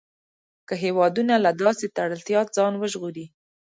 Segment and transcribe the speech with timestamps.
[0.67, 3.25] که هېوادونه له داسې تړلتیا ځان وژغوري.